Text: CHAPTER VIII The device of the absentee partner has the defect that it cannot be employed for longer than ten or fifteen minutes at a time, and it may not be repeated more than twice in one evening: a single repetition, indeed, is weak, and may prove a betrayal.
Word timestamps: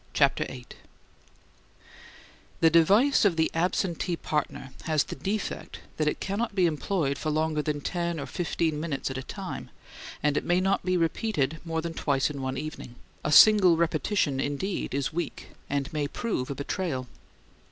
CHAPTER 0.15 0.45
VIII 0.45 0.65
The 2.59 2.71
device 2.71 3.23
of 3.23 3.35
the 3.35 3.51
absentee 3.53 4.15
partner 4.15 4.71
has 4.85 5.03
the 5.03 5.15
defect 5.15 5.81
that 5.97 6.07
it 6.07 6.19
cannot 6.19 6.55
be 6.55 6.65
employed 6.65 7.19
for 7.19 7.29
longer 7.29 7.61
than 7.61 7.81
ten 7.81 8.19
or 8.19 8.25
fifteen 8.25 8.79
minutes 8.79 9.11
at 9.11 9.19
a 9.19 9.21
time, 9.21 9.69
and 10.23 10.37
it 10.37 10.43
may 10.43 10.59
not 10.59 10.83
be 10.83 10.97
repeated 10.97 11.61
more 11.63 11.83
than 11.83 11.93
twice 11.93 12.31
in 12.31 12.41
one 12.41 12.57
evening: 12.57 12.95
a 13.23 13.31
single 13.31 13.77
repetition, 13.77 14.39
indeed, 14.39 14.95
is 14.95 15.13
weak, 15.13 15.49
and 15.69 15.93
may 15.93 16.07
prove 16.07 16.49
a 16.49 16.55
betrayal. 16.55 17.05